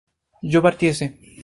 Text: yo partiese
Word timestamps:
yo 0.41 0.61
partiese 0.63 1.13